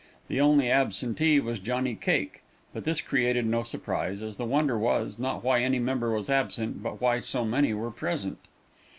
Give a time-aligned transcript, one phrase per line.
[0.29, 2.41] The only absentee was Johnny Cake,
[2.73, 6.81] but this created no surprise, as the wonder was, not why any member was absent,
[6.81, 8.39] but why so many were present.